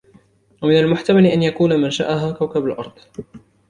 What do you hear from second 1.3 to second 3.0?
يكون منشأها كوكب الأرض